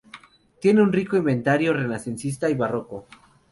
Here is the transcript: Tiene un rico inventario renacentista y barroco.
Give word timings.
Tiene 0.59 0.81
un 0.81 0.91
rico 0.91 1.15
inventario 1.15 1.73
renacentista 1.73 2.49
y 2.49 2.55
barroco. 2.55 3.05